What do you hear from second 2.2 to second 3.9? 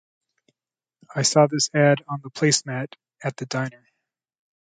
the placemat at the diner.